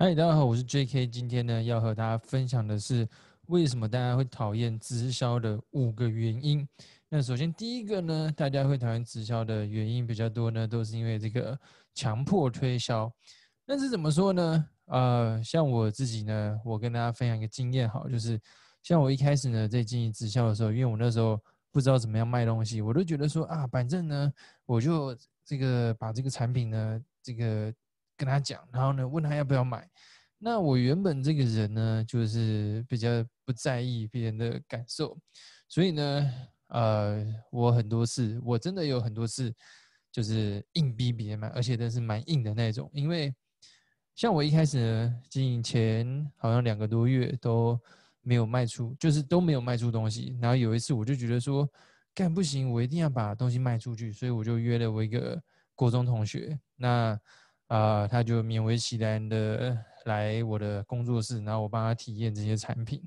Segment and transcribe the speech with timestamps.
[0.00, 1.08] 嗨，大家好，我是 J.K。
[1.08, 3.04] 今天呢，要和大家分享的是
[3.46, 6.64] 为什么大家会讨厌直销的五个原因。
[7.08, 11.58] 那首先第一个呢，大家会讨厌直销的原因比较多呢，都是因为这个
[11.96, 13.12] 强迫推销。
[13.66, 14.68] 那是怎么说呢？
[14.84, 18.40] 呃，像我自己呢，我跟大家分享一个经验，好，就是
[18.84, 21.36] 像我一开始呢在经营直销的时候，因为我那时候
[21.72, 24.32] 不知道怎么样卖东西，我都觉得说啊，反正呢，
[24.64, 27.74] 我就这个把这个产品呢，这个。
[28.18, 29.88] 跟他讲，然后呢，问他要不要买。
[30.40, 33.08] 那我原本这个人呢，就是比较
[33.44, 35.18] 不在意别人的感受，
[35.68, 36.32] 所以呢，
[36.68, 39.52] 呃，我很多次，我真的有很多次，
[40.12, 42.90] 就是硬逼别人买，而且都是蛮硬的那种。
[42.92, 43.34] 因为
[44.14, 47.76] 像我一开始呢，经营前好像两个多月都
[48.20, 50.38] 没有卖出，就是都没有卖出东西。
[50.40, 51.68] 然后有一次我就觉得说，
[52.14, 55.42] 干不行，我一定要把东西卖出去，所以我就约了我一个
[55.74, 56.56] 国中同学。
[56.76, 57.18] 那
[57.68, 63.02] 啊，他就勉为其难的来我的工作室，然后我帮他体验这些产品。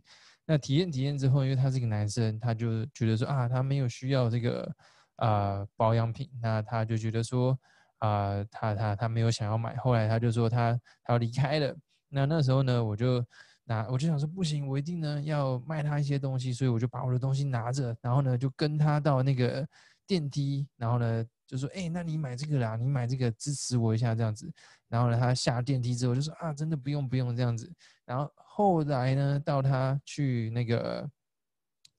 [0.46, 4.72] 那体验体验之后，因为他是个男生，他就觉得说啊，他没有需要这个
[5.16, 7.58] 啊保养品，那他就觉得说
[8.00, 9.76] 啊，他他他没有想要买。
[9.78, 11.76] 后来他就说他他要离开了。
[12.10, 13.26] 那那时候呢，我就
[13.64, 19.68] 拿我就想说不行，我一定呢要卖他一些东西，所以我就把我的东西拿着，然后呢就跟他到那个
[20.06, 21.26] 电梯，然后呢。
[21.52, 24.50] 就说哎，那你买这个啦，你买这个支持我一下这样子。
[24.88, 27.70] 然后呢，他下电梯之后就说啊，真的不用不用这样子。
[28.06, 31.06] 然后后来呢，到他去那个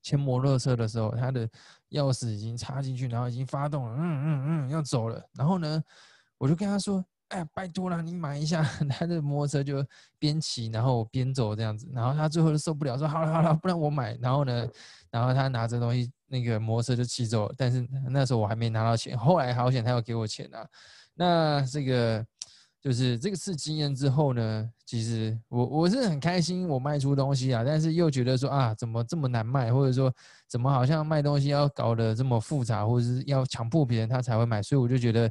[0.00, 1.46] 牵摩托车的时候，他的
[1.90, 5.22] 钥匙已经插进去，然后已经发动了，嗯嗯嗯，要走了。
[5.34, 5.84] 然后呢，
[6.38, 8.62] 我就跟他说，哎，拜托了，你买一下。
[8.90, 9.84] 他的摩托车就
[10.18, 11.88] 边骑然后边走这样子。
[11.92, 14.16] 然后他最后就受不了，说好了好了，不然我买。
[14.20, 14.68] 然后呢，
[15.10, 16.10] 然后他拿着东西。
[16.32, 19.14] 那个摩托车就骑走，但是那时候我还没拿到钱。
[19.18, 20.66] 后来好险，他要给我钱啊。
[21.12, 22.24] 那这个
[22.80, 30.10] 就是这个次经验之后呢，其实我我是很开心，我卖出东西啊，但是又觉得说啊，怎么这么难卖，或者说
[30.48, 35.30] 怎么好像卖东西要搞得这么复杂，或者是要强迫别人他才会买，所以我就觉得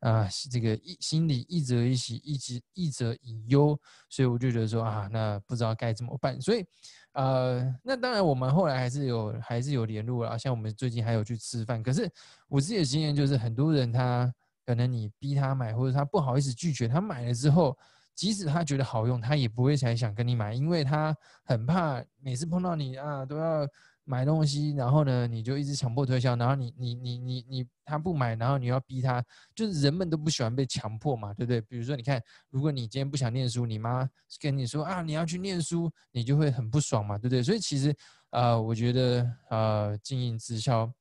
[0.00, 3.78] 啊，这个一心里一则一喜，一直一则以忧，
[4.08, 6.64] 所以我就觉得说啊，那不知道该怎么办，所以。
[7.12, 11.82] 呃，那当然，我们后来还是有还是有联络了，像我们最近还有去吃饭。
[11.82, 12.08] 可是
[12.46, 14.32] 我自己的经验就是，很多人他
[14.64, 17.76] 可能你逼他买，或者他不好意思拒绝，他买了之后，
[18.14, 21.12] 即使他觉得好用，他也不会才想跟你买，因为他
[21.42, 23.66] 很怕每次碰到你啊都要。
[24.04, 29.24] 买东西，然后呢，你就一直强迫推销，然后你你你你你他不买，然后你要逼他，
[29.54, 31.60] 就是人们都不喜欢被强迫嘛，对不对？
[31.60, 34.08] 比如说，你看，如果你今天不想念书，你妈
[34.40, 37.42] 跟你说啊，你要去念书，你就会很不爽嘛，对不对？
[37.42, 37.94] 所以其实，
[38.30, 40.92] 呃，我觉得，呃，经营直销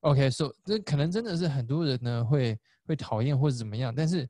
[0.00, 4.28] ，OK，so，这可能真的是很多人呢会会讨厌或者怎么样，但是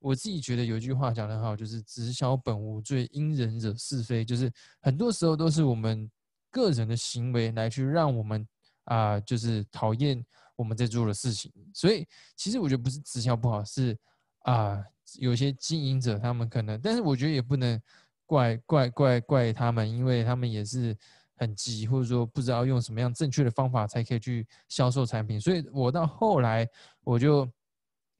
[0.00, 6.10] 我自己觉得有一句话讲得好，就是直销本无罪，因人惹是非，就是很多时候都是我们。
[6.52, 8.46] 个人的行为来去让我们
[8.84, 10.24] 啊，就是讨厌
[10.54, 11.50] 我们在做的事情。
[11.74, 13.98] 所以其实我觉得不是直销不好，是
[14.44, 14.80] 啊，
[15.18, 17.80] 有些经营者他们可能，但是我觉得也不能
[18.24, 20.96] 怪怪怪怪他们，因为他们也是
[21.34, 25.40] 很急，或者说不知道用什么样正确的方法才可以去销售产品。
[25.40, 26.68] 所以我到后来
[27.02, 27.50] 我就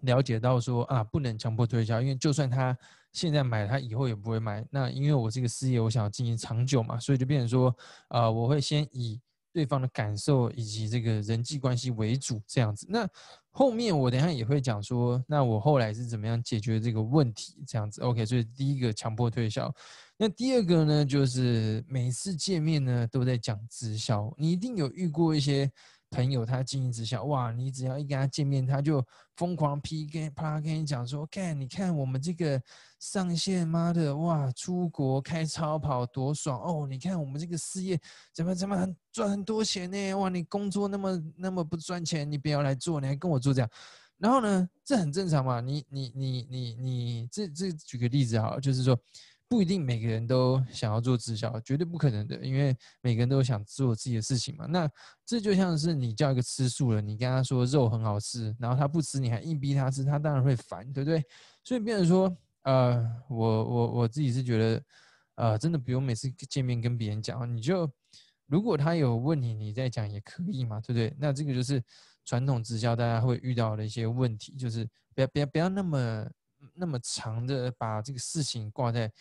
[0.01, 2.77] 了解到说啊，不能强迫推销，因为就算他。
[3.13, 4.65] 现在买他以后也不会买。
[4.71, 7.75] 那因为我这个事业我想要经营长久嘛，所以就变成说，
[8.09, 9.21] 啊，我会先以
[9.53, 12.87] 对方的感受以及这个人际关系为主这样子。
[12.89, 13.09] 那
[13.51, 18.01] 后面我等下也会讲说，那我后来是怎么样解决这个问题这样子。
[18.03, 19.73] OK，所以第一个强迫推销，
[20.17, 25.71] 那第二个呢，就是每次见面呢都在讲直销，你一定有遇过一些。
[26.13, 27.51] 朋友他经营直销，哇！
[27.51, 29.03] 你只要一跟他见面，他就
[29.35, 32.63] 疯狂 PK，啪跟你讲说，看，你看我们这个
[33.01, 34.53] 上线，妈的，哇！
[34.53, 36.87] 出国开超跑多爽哦！
[36.87, 37.99] 你看我们这个事业
[38.33, 40.15] 怎么怎么赚很多钱呢？
[40.15, 40.29] 哇！
[40.29, 43.71] 你工作那么那么不赚钱，你不要来做，你还跟我做这样，
[44.19, 45.63] 然后呢，这很正常嘛？
[45.63, 48.97] 你你你你你，这这举个例子好，就是说。
[49.53, 54.65] 不一定每个人都想要做直销，绝对不可能的，因为每个人都想做自己的事情嘛。
[54.65, 54.91] 那
[55.27, 61.23] 这就像是你叫一个吃素了，你跟他说肉很好吃，然后他不吃，你还硬逼他吃，他当然会烦，对不对？
[61.63, 64.83] 所以变成说，呃，我我我自己是觉得，
[65.35, 67.87] 呃，真的不用每次见面跟别人讲，你就
[68.47, 71.15] 如果他有问题，你再讲也可以嘛，对不对？
[71.19, 71.85] 那这个就是
[72.25, 76.27] 传统直销大家会遇到的一些问题，就是不要不要不要那么
[76.73, 79.13] 那么长的把这个事情挂在。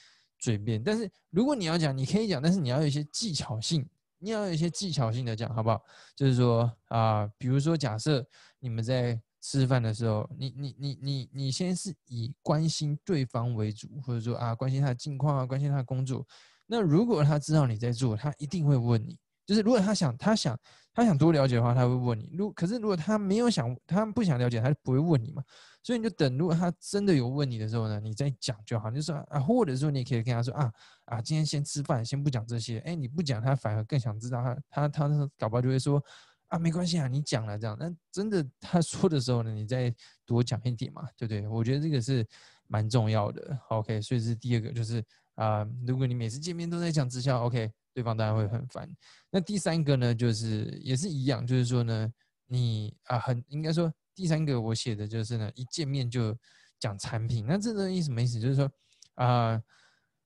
[0.41, 5.81] 嘴边，但是如果你要讲，你可以讲，但是你要有一些技巧性，你要有一些技巧性的讲，好不好？
[6.15, 8.25] 就是说啊，比如说假设
[8.59, 16.27] 你们在吃饭的时候，你你你你你先是以关心对方为主，或者说啊关心他的近况啊，关心他的工作。
[16.65, 19.17] 那如果他知道你在做，他一定会问你。
[19.51, 20.57] 就是如果他想他想
[20.93, 22.29] 他想多了解的话，他会问你。
[22.37, 25.43] 如可是如果他没有想他不想了解，他就不会问你嘛。
[25.83, 28.89] 所以你就等，如果他真的有问你的时候呢，你再讲就好。
[28.89, 30.71] 就说啊，或者说你可以跟他说啊
[31.05, 32.79] 啊，今天先吃饭，先不讲这些。
[32.85, 34.41] 哎，你不讲，他反而更想知道。
[34.69, 36.01] 他他他搞不好就会说。
[36.47, 39.95] 啊，没关系啊，你讲了这样，那真的他说的时候呢，你再
[40.25, 41.47] 多讲一点嘛，对不对？
[41.47, 42.27] 我觉得这个是
[42.67, 43.57] 蛮重要的。
[43.69, 45.01] OK，所以是第二个，就是
[45.35, 48.89] 啊，如果你每次见面都在讲直销，OK，对方当然会很烦。
[49.29, 52.11] 那第三个呢，就是也是一样，就是说呢，
[52.47, 56.37] 你啊，很应该说第三个我写的就是呢，一见面就
[56.79, 58.39] 讲产品，那这个意思什么意思？
[58.39, 58.71] 就是说
[59.15, 59.61] 啊。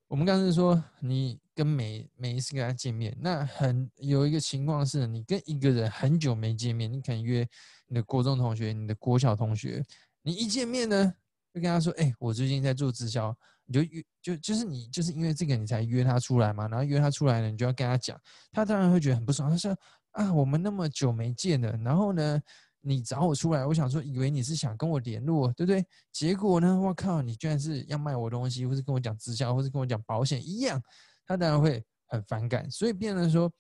[0.08, 7.46] 我们刚才说，你跟每每一次跟他见面，那很有一个情况是，你跟一个人很久没见面，你可能约
[7.88, 9.84] 你的国中同学、你的国小同学，
[10.22, 11.12] 你一见面呢，
[11.52, 13.36] 就跟他说：“哎，我最近在做直销。”
[13.66, 18.20] 你就约就就是你就是因为这个你才约他出来嘛，然后约他出来呢，你就要跟他讲，
[18.52, 19.76] 他当然会觉得很不爽，他说
[20.12, 22.42] ：“啊，我们那么久没见了，然后呢？”
[22.88, 25.84] 你找我出来，我想说，以为你是想跟我联络，对不对？
[26.12, 30.80] 结果呢，我靠，你居然是要卖我东西，或是跟我讲直销，或是跟我讲保险一样，
[31.26, 32.70] 他当然会很反感。
[32.70, 33.52] 所以变成说，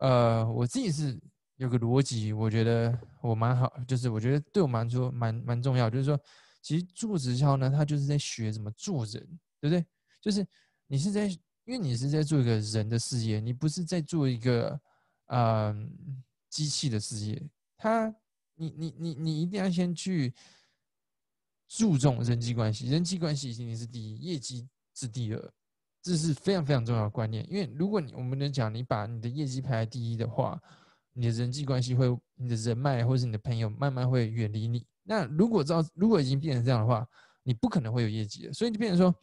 [0.00, 1.18] 呃，我自己是
[1.56, 6.20] 有个逻辑，我觉得我蛮好，就是我觉得对我蛮说蛮蛮重要，就是说，
[6.66, 9.22] 其实做直销呢，他就是在学怎么做人，
[9.60, 9.86] 对不对？
[10.20, 10.44] 就是
[10.88, 14.80] 你是在，因为你是在做一个人的事业，你不是在做一个
[15.26, 17.40] 嗯机器的事业，
[17.76, 18.12] 他。
[18.58, 20.32] 你你你你一定要先去
[21.68, 25.52] 注重人际关系，人际关系一定是第一，业绩是第二，
[26.00, 27.46] 这是非常非常重要的观念。
[27.50, 30.58] 因为如果你我们能讲，你把你的业绩排在第一的话，
[31.12, 34.86] 你的人际关系会，你的人脉或是你的朋友慢慢会远离你。
[35.06, 37.06] 那如果照如果已经变成这样的话，
[37.42, 38.52] 你不可能会有业绩的。
[38.52, 39.14] 所以就变成说，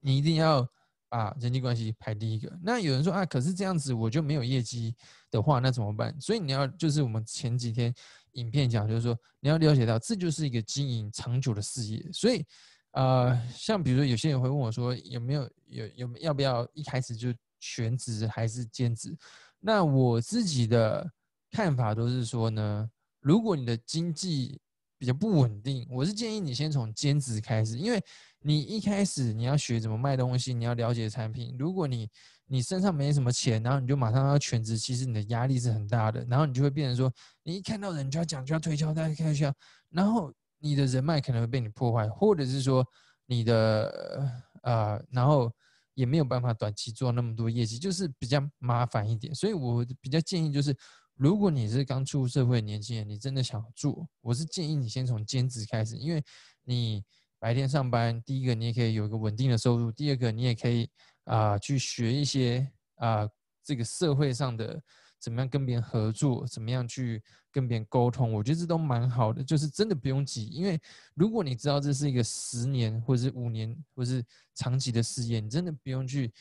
[0.00, 0.68] 你一定要。
[1.10, 2.54] 啊，人际关系排第一个。
[2.62, 4.94] 那有人说啊，可是这样子我就没有业绩
[5.30, 6.14] 的话，那怎么办？
[6.20, 7.90] 所以你要就是我们前几天
[8.32, 12.06] 影片讲，就是说你要了解到，这就是一个经营长久的事业。
[12.12, 12.44] 所以，
[12.92, 19.16] 呃，像比如说有些人会问我说，有没有有有要不要一开始就全职还是兼职？
[19.60, 21.10] 那我自己的
[21.52, 22.86] 看法都是说呢，
[23.20, 24.60] 如果你的经济
[24.98, 28.02] 比较不稳定，我是建议你先从兼职开始，因为。
[28.40, 31.56] 你一开始你要学怎么卖东西，你要了解产品。
[31.58, 32.08] 如果你
[32.46, 36.24] 你身上没什么钱，然后你就马上要全职，其实你的压力是很大的。
[36.30, 37.12] 然后你就会变成说，
[37.42, 39.52] 你一看到人就要讲，就要推销，大家开玩笑。
[39.90, 42.86] 然后你的人脉可能会被你破坏，或者是说
[43.26, 44.30] 你的
[44.62, 45.50] 呃，然后
[45.94, 49.34] 也没有办法短期做那么多业绩，就是比较麻烦一点。
[49.34, 50.72] 所以我比较建议就是，
[51.18, 56.24] 如果你是刚出社会的年轻人，你真的想做，我是建议你先从兼职开始，因为
[56.64, 57.04] 你。
[57.40, 60.90] 白天上班，第一个你也可以有一个稳定的收入，第二个你也可以
[61.22, 63.28] 啊去学一些啊
[63.62, 64.82] 这个社会上的
[65.20, 67.22] 怎么样跟别人合作，怎么样去
[67.52, 70.80] 跟别人沟通，我觉得这都蛮好的，就是真的不用急，因为
[71.14, 74.20] 如果你知道这是一个十年或者是五年或是
[74.56, 76.32] 长期的事业，你真的不用去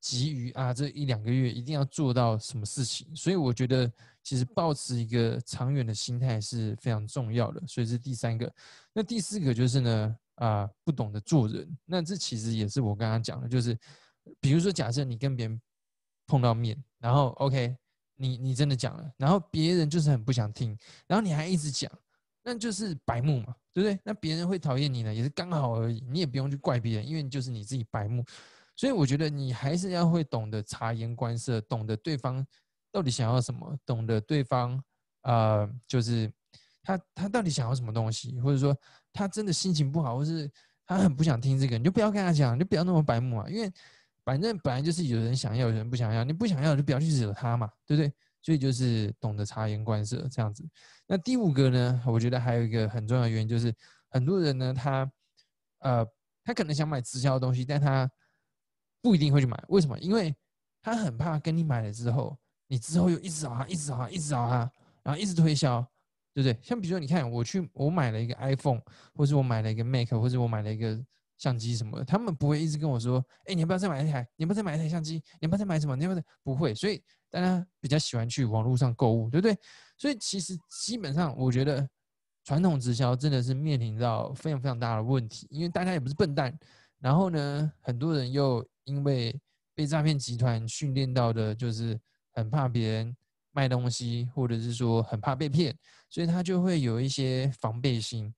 [0.00, 3.92] 急于啊这一两个月一定要做到什么事情，所以我觉得
[4.28, 8.52] 其实保持一个长远的心态是非常重要的，所以是第三个，
[8.92, 10.16] 那第四个就是呢。
[10.38, 13.76] 啊，不懂得做人，那这其实也是我刚刚讲的，就是
[14.38, 15.60] 比如说，假设你跟别人
[16.28, 17.76] 碰到面，然后 OK，
[18.14, 21.90] 你你真的讲了，然后别人就是很不想听，然后你还一直讲，
[22.44, 23.98] 那就是白目嘛，对不对？
[24.04, 28.24] 那别人会讨厌你呢，也是刚好而已，你也不用去怪别人，因为就是你自己白目，
[28.76, 32.46] 所以我觉得你还是要会懂得察言观色，懂得对方
[32.92, 34.82] 到底想要什么，懂得对方
[35.22, 36.32] 啊，就是
[36.82, 38.76] 他他到底想要什么东西，或者说。
[39.10, 40.48] 他真的心情不好，或是
[40.86, 43.48] 他很不想听这个，你就不要跟他讲，你就不要那么白目啊。
[43.48, 43.72] 因为
[44.22, 48.12] 反正本来就是有人想要，有人不想要，你不想要就不要去惹他嘛，对不对？
[48.42, 50.64] 所以就是懂得察言观色这样子。
[51.04, 53.74] 那第五个呢，我觉得还有一个很重要的原因就是，
[54.10, 55.10] 很多人呢，他
[55.80, 56.06] 呃，
[56.44, 58.08] 他可能想买直销的东西，但他
[59.02, 59.60] 不一定会去买。
[59.68, 59.98] 为什么？
[59.98, 60.32] 因为
[60.80, 64.70] 他很怕跟你买了之后，你之后又一直找他，一直找他，一直找他，
[65.02, 65.84] 然后一直推销。
[66.34, 66.56] 对不对？
[66.62, 68.80] 像比如说，你看我去，我买了一个 iPhone，
[69.12, 70.96] 或者我买了一个 Mac，或者我买了一个
[71.36, 74.20] 相机什么的，他们不会一直跟我说：“哎，你要不要再买一台？
[74.36, 75.14] 你要不要再买一台相机？
[75.14, 75.96] 你要不要再买什么？
[75.96, 79.58] 你要不要？”不会，所以大家比较喜欢去网络上购物，对不对？
[79.96, 81.88] 所以其实基本上，我觉得
[82.44, 86.56] 传统直销真的是面临到非常非常大的问题，因为大家也不是笨蛋，
[87.00, 89.36] 然后呢，很多人又因为
[89.74, 91.98] 被诈骗集团训练到的，就是
[92.38, 93.16] 很怕别人
[93.50, 95.76] 卖东西，或者是说很怕被骗，
[96.08, 98.32] 所以他就会有一些防备心。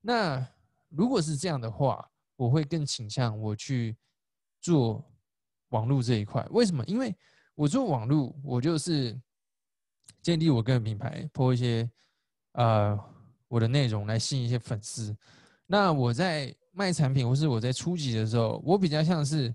[0.00, 0.44] 那
[0.88, 3.94] 如果是这样的话，我会更倾向我去
[4.60, 5.04] 做
[5.68, 6.46] 网络这一块。
[6.50, 6.82] 为什么？
[6.86, 7.14] 因为
[7.54, 9.20] 我做网络，我就是
[10.22, 11.88] 建立我个人品牌，播一些
[12.52, 12.98] 呃
[13.48, 15.14] 我的内容来吸引一些粉丝。
[15.66, 19.54] 那我在卖产品或是我在初级的时候，我比较像是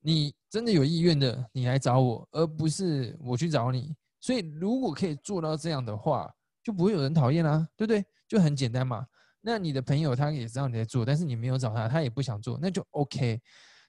[0.00, 3.94] 你真的有意愿的，你来找我，而不是我去找你。
[4.20, 6.30] 所以如果可以做到这样的话，
[6.62, 8.04] 就不会有人讨厌啦，对不对？
[8.26, 9.06] 就很简单嘛。
[9.40, 13.40] 那你的朋友他也知道你在做，但是你没有找他，他也不想做，那就 OK。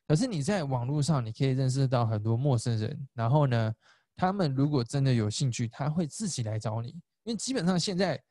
[0.07, 3.73] 可是你在网络上，你可以认识到很多陌生人，然后呢，
[4.15, 6.89] 他们如果真的有兴趣，他会自己来找你，
[7.23, 8.21] 因为基本上现在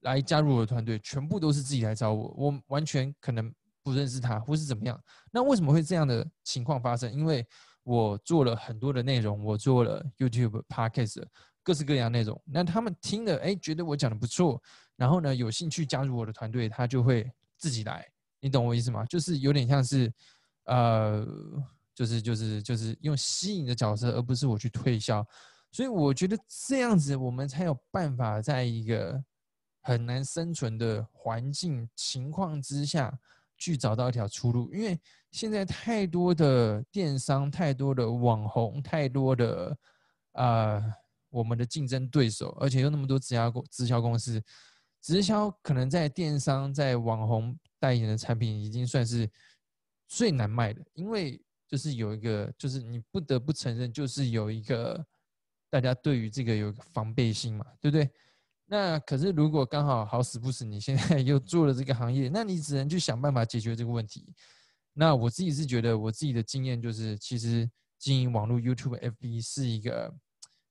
[0.00, 3.52] 来加入我的团队，全部都是自己来找我，我完全可能
[3.86, 5.00] 不认识他或是怎么样。
[5.30, 7.12] 那为什么会这样的情况发生？
[7.12, 7.46] 因为
[7.84, 11.22] 我做了很多的内容，我做了 YouTube、Podcast。
[11.62, 14.62] 各式各样内容，那他们听了，哎，觉得我讲的不错，
[14.94, 17.28] 然后呢，有兴趣加入我的团队，他就会
[17.58, 18.06] 自己来，
[18.38, 19.04] 你懂我意思吗？
[19.06, 20.12] 就是有点像是，
[20.66, 21.26] 呃，
[21.92, 25.26] 就是就是就是用吸引的角色，而不是我去推销，
[25.72, 26.38] 所以我觉得
[26.68, 29.20] 这样子，我们才有办法在一个
[29.82, 33.12] 很难生存的环境情况之下
[33.56, 34.98] 去找到一条出路，因为
[35.30, 39.78] 现在太多的电商，太多的网红，太多的
[40.32, 40.82] 啊。
[41.28, 44.42] 我们的竞争对手，而且有那么多直销公直销公司，
[45.02, 49.28] 直销可能在电商、在网红代言的产品已经算是
[50.06, 55.04] 最难卖的，因为就是有一个，就是你不得不承认，就是有一个
[55.68, 58.08] 大家对于这个有防备心嘛，对不对？
[58.66, 64.32] 那可是如果刚好好死不死，你现在 又做了这个行业，那你只能去想办法解决这个问题。
[64.92, 70.14] 那我自己是觉得，我自己的经验就是，其实经营网络 YouTube、FB 是一个。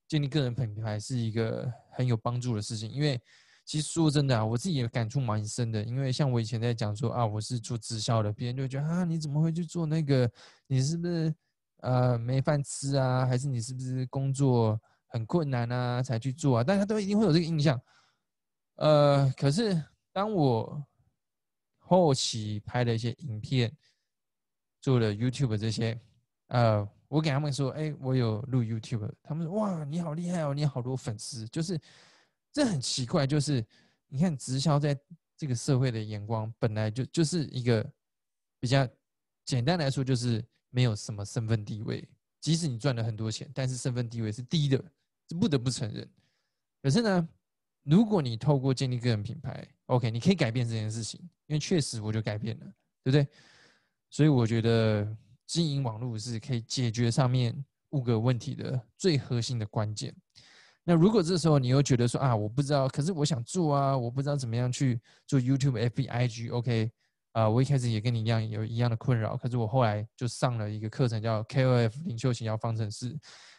[0.07, 3.19] 建立个人品牌是一个很有帮助的事情，因为
[3.65, 5.83] 其实说真的啊，我自己也感触蛮深的。
[5.83, 10.31] 因为像我以前在讲说啊，我是做直销的，别人就觉得啊，你怎么会去做那个？
[10.67, 11.33] 你是不是
[11.81, 13.25] 呃没饭吃啊？
[13.25, 14.79] 还是你是不是工作
[15.15, 16.63] 很困难啊才去做啊？
[16.63, 17.81] 大家都一定会有这个印象。
[18.75, 19.81] 呃，可是
[20.11, 20.85] 当我
[21.79, 23.71] 后期拍了一些影片，
[24.81, 25.99] 做了 YouTube 这些，
[26.47, 26.87] 呃。
[27.07, 31.79] 我给他们说：“哎，我有录 YouTube。”他们说：“哇，你好厉害哦，你好多粉丝。”就是
[32.51, 33.63] 这很奇怪，就是
[34.07, 34.99] 你看直销在
[35.37, 37.87] 这个社会的眼光，本来就就是一个
[38.59, 38.85] 比较
[39.45, 42.05] 简单来说，就是没有什么身份地位。
[42.41, 44.83] 即使你赚了很多钱，但是身份地位是低的，
[45.27, 46.09] 这不得不承认。
[46.81, 47.29] 可是呢，
[47.83, 52.65] 如果你透过建立个人品牌，OK，你可以改变这件事情，因为确实我就改变了，
[53.03, 53.27] 对不对？
[54.09, 55.15] 所以我觉得。
[55.47, 57.55] 经营网络是可以解决上面
[57.91, 60.11] 五个问题的最核心的关键。
[60.83, 66.91] 那如果这时候你又觉得说啊，我不知道，可是我想做啊，我不知道怎么样去做 YouTube、FB、IG，OK？
[67.33, 73.15] 啊，我一开始也跟你一样有一样的困扰，可是我后来就上了一个课程叫 KOF 领袖型要方程式。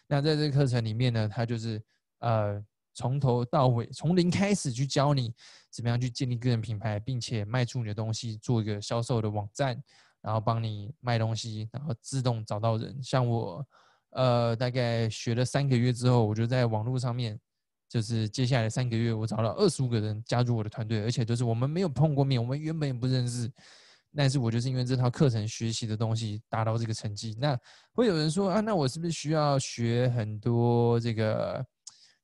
[0.07, 1.83] 那在这个课程里面呢，它就是
[2.21, 5.35] 呃从头到尾，从零开始去教你
[5.71, 9.83] 怎么样去建立个人品牌，并且卖出你的东西，做一个销售的网站。
[10.23, 13.01] 然后帮你卖东西，然后自动找到人。
[13.01, 13.65] 像我，
[14.11, 17.39] 呃，大概学了三个月之后，我就在网络上面，
[17.89, 23.49] 就是接下来三个月，我找了二十五个人加入我的团队，而且都是我们没有碰过面，我们原本也不认识。
[24.17, 27.37] 但是我就是因为这套课程学习的东西达到这个成绩。
[27.39, 27.59] 那
[27.93, 31.65] 会有人说啊，那我是不是需要学很多这个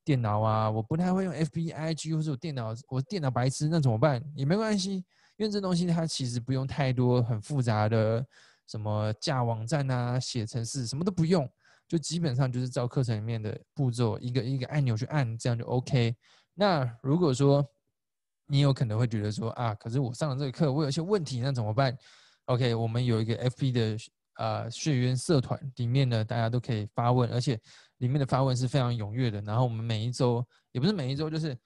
[0.03, 0.69] 电脑啊？
[0.71, 4.23] 我不太会用 FBIG，或者我电脑我电脑白痴，那怎么办？
[4.35, 5.05] 也没关系。
[5.37, 8.25] 因为这东西它其实不用太多很复杂的
[8.67, 11.49] 什么架网站啊、写程式，什么都不用，
[11.87, 16.15] 就基本上就是照课程里面的步骤，一个一个按钮去按，这样就 OK。
[16.53, 17.67] 那如果说
[18.53, 21.97] 你有可能会觉得说啊，可是我上了这个课，我有一些问题，那怎么办
[22.45, 23.97] ？OK，我们有一个 FB 的
[24.35, 27.59] 呃学员社团，里面呢大家都可以发问，而且
[27.97, 29.41] 里面的发问是非常踊跃的。
[29.41, 31.57] 然后我们每一周也不是每一周，就是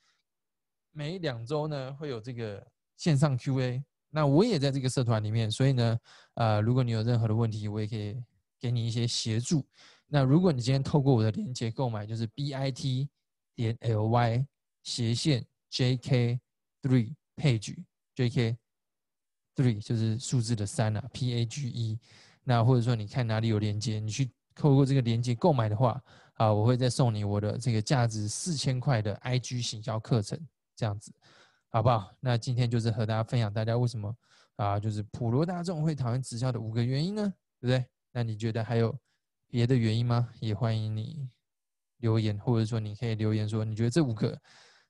[0.94, 2.65] 每两周呢会有这个。
[2.98, 6.00] 线上 Q&A，那我也在这个社团里面，所以呢，
[6.34, 8.20] 呃，如果你有任何的问题，我也可以
[8.60, 9.63] 给你一些协助。
[10.08, 13.08] 那如果你今天透过我的链接购买，就是 b i t
[13.53, 14.48] 点 l y
[14.82, 16.39] 斜线 j k
[16.82, 17.76] three page
[18.16, 18.58] j k
[19.56, 22.00] three 就是数字的三啊，p a g e。
[22.44, 26.02] 那或者说你看哪里有链接，你去透过这个链接购买的话，
[26.36, 30.40] 啊，我会再送你我的这个价值四千块的 I G 行销课程，
[30.76, 31.14] 这样子。
[31.70, 32.16] 好不好？
[32.22, 34.16] 那今天就是和大家分享，大家为什么
[34.56, 37.34] 啊，就是普罗大众会讨厌直销的五个原因呢？
[37.60, 37.86] 对不对？
[38.14, 38.98] 那你觉得还有
[39.50, 40.30] 别的原因吗？
[40.40, 41.30] 也欢迎你
[41.98, 44.42] 留言，或者说你可以留言说，你觉得这五个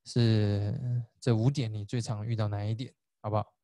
[0.08, 3.57] 是这五点你最常遇到哪一点，好不好？